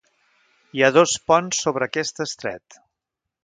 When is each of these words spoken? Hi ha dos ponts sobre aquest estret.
Hi 0.77 0.83
ha 0.83 0.89
dos 0.95 1.13
ponts 1.31 1.61
sobre 1.67 1.91
aquest 1.91 2.25
estret. 2.29 2.83